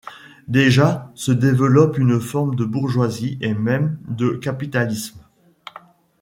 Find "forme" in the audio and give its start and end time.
2.19-2.55